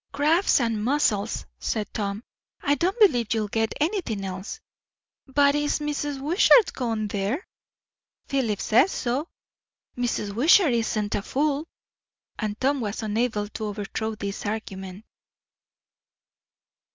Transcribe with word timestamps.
"Crabs 0.11 0.59
and 0.59 0.83
mussels," 0.83 1.45
said 1.59 1.93
Tom. 1.93 2.23
"I 2.59 2.73
don't 2.73 2.97
believe 2.97 3.35
you'll 3.35 3.47
get 3.49 3.75
anything 3.79 4.25
else." 4.25 4.59
"But 5.27 5.53
is 5.53 5.77
Mrs. 5.77 6.19
Wishart 6.19 6.73
gone 6.73 7.07
there?" 7.07 7.47
"Philip 8.25 8.59
says 8.59 8.91
so." 8.91 9.29
"Mrs. 9.95 10.33
Wishart 10.33 10.73
isn't 10.73 11.13
a 11.13 11.21
fool." 11.21 11.67
And 12.39 12.59
Tom 12.59 12.81
was 12.81 13.03
unable 13.03 13.47
to 13.49 13.65
overthrow 13.65 14.15
this 14.15 14.43
argument. 14.47 15.05